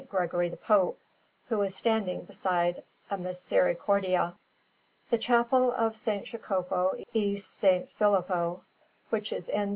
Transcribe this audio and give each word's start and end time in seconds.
Gregory 0.09 0.49
the 0.49 0.57
Pope, 0.57 0.99
who 1.45 1.61
is 1.61 1.75
standing 1.75 2.23
beside 2.25 2.81
a 3.11 3.17
Misericordia. 3.19 4.33
The 5.11 5.19
Chapel 5.19 5.71
of 5.71 5.91
S. 5.91 6.07
Jacopo 6.23 6.95
e 7.13 7.35
S. 7.35 7.63
Filippo, 7.99 8.63
which 9.11 9.31
is 9.31 9.47
in 9.47 9.69
S. 9.69 9.69